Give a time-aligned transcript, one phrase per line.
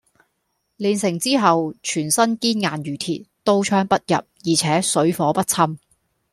[0.79, 5.77] 練成之後全身堅硬如鐵，刀槍不入而且水火不侵